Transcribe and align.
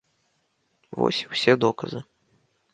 Вось 0.99 1.21
і 1.27 1.31
ўсе 1.35 1.53
доказы. 1.67 2.05